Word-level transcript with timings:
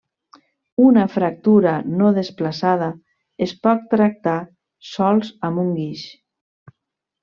Una 0.85 1.03
fractura 1.15 1.73
no 1.99 2.09
desplaçada 2.17 2.89
es 3.49 3.55
pot 3.69 3.87
tractar 3.95 4.37
sols 4.93 5.35
amb 5.51 5.67
un 5.69 5.75
guix. 5.81 6.13